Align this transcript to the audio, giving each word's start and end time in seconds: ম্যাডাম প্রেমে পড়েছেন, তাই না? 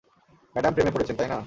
ম্যাডাম 0.55 0.71
প্রেমে 0.73 0.93
পড়েছেন, 0.95 1.15
তাই 1.19 1.27
না? 1.27 1.37